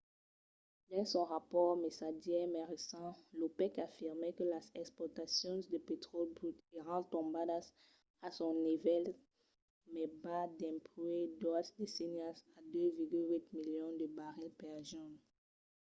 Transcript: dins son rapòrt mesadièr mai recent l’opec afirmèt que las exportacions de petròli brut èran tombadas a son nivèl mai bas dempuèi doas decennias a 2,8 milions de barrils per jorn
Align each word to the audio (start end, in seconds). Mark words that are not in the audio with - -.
dins 0.87 1.09
son 1.13 1.25
rapòrt 1.33 1.77
mesadièr 1.85 2.43
mai 2.53 2.65
recent 2.73 3.13
l’opec 3.39 3.73
afirmèt 3.87 4.33
que 4.37 4.45
las 4.55 4.67
exportacions 4.81 5.63
de 5.73 5.77
petròli 5.87 6.31
brut 6.37 6.57
èran 6.79 7.01
tombadas 7.13 7.65
a 8.25 8.27
son 8.37 8.55
nivèl 8.69 9.05
mai 9.93 10.07
bas 10.23 10.49
dempuèi 10.61 11.23
doas 11.41 11.67
decennias 11.79 12.37
a 12.57 12.59
2,8 12.73 13.55
milions 13.57 13.95
de 14.01 14.07
barrils 14.17 14.57
per 14.59 14.75
jorn 14.89 15.13